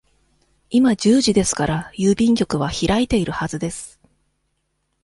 [0.71, 3.99] 今十時ですから、郵便局は開いているはずです。